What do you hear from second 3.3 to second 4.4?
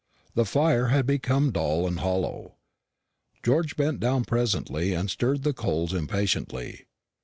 George bent down